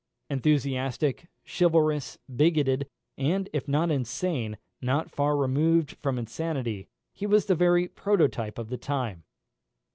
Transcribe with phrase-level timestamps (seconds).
[0.31, 7.53] Enthusiastic, chivalrous, bigoted, and, if not insane, not far removed from insanity, he was the
[7.53, 9.23] very prototype of the time.